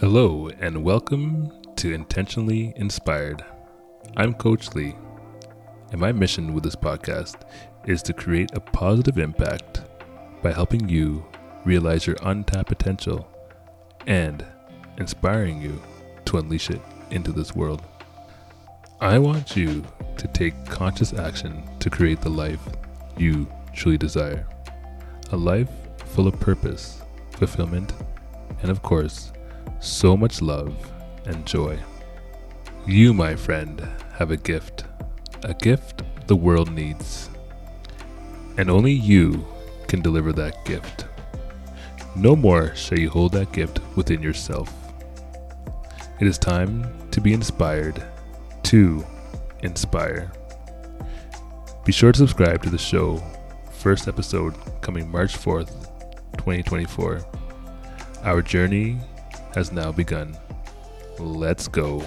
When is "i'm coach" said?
4.16-4.74